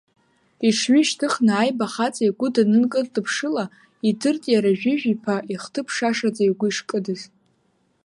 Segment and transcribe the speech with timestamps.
[0.67, 3.65] Иҽҩышьҭыхны Аиба ахаҵа игәы данынкыдԥшыла,
[4.09, 7.21] идырт иара Жәыжә-иԥа ихҭыԥ шашаӡа игәы ишкыдыз.